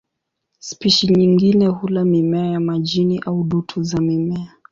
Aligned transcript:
Spishi 0.59 1.07
nyingine 1.07 1.67
hula 1.67 2.05
mimea 2.05 2.45
ya 2.45 2.59
majini 2.59 3.19
au 3.19 3.43
dutu 3.43 3.83
za 3.83 4.01
mimea. 4.01 4.53